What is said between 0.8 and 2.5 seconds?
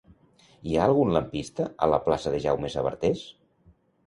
algun lampista a la plaça de